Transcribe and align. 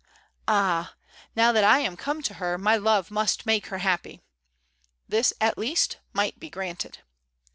Ah! 0.47 0.95
now 1.35 1.51
that 1.51 1.63
I 1.63 1.77
am 1.77 1.95
come 1.95 2.23
to 2.23 2.33
her, 2.41 2.57
my 2.57 2.75
love 2.75 3.11
must 3.11 3.45
make 3.45 3.67
her 3.67 3.77
happy." 3.77 4.19
This, 5.07 5.31
at 5.39 5.59
least, 5.59 5.97
might 6.11 6.39
be 6.39 6.49
granted. 6.49 7.03